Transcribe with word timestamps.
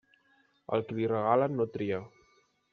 Al 0.77 0.85
que 0.87 0.97
li 1.01 1.05
regalen, 1.13 1.55
no 1.61 1.71
tria. 1.79 2.03